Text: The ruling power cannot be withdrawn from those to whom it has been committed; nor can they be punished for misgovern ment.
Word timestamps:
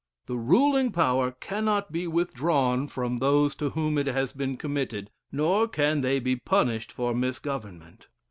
The 0.25 0.35
ruling 0.35 0.91
power 0.91 1.29
cannot 1.29 1.91
be 1.91 2.07
withdrawn 2.07 2.87
from 2.87 3.17
those 3.17 3.53
to 3.57 3.69
whom 3.69 3.99
it 3.99 4.07
has 4.07 4.33
been 4.33 4.57
committed; 4.57 5.11
nor 5.31 5.67
can 5.67 6.01
they 6.01 6.19
be 6.19 6.35
punished 6.35 6.91
for 6.91 7.13
misgovern 7.13 7.77
ment. 7.77 8.07